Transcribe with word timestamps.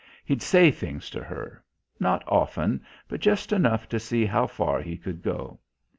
He'd 0.25 0.41
say 0.41 0.71
things 0.71 1.11
to 1.11 1.21
her; 1.23 1.63
not 1.99 2.23
often, 2.27 2.83
but 3.07 3.19
just 3.19 3.51
enough 3.53 3.87
to 3.89 3.99
see 3.99 4.25
how 4.25 4.47
far 4.47 4.81
he 4.81 4.97
could 4.97 5.21
go. 5.21 5.59